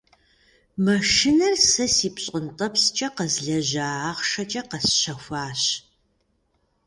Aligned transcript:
Машинэр 0.85 1.55
сэ 1.69 1.85
си 1.95 2.09
пщӀэнтӀэпскӀэ 2.15 3.07
къэзлэжьа 3.15 3.85
ахъшэкӀэ 4.09 4.61
къэсщэхуащ. 4.69 5.61